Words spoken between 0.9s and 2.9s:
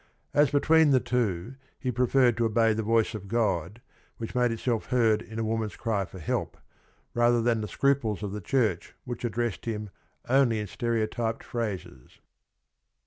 two he preferred to obey the